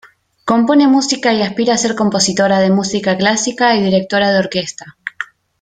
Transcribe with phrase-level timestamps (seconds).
[0.45, 4.97] Compone música y aspira a ser compositora de música clásica y directora de orquesta.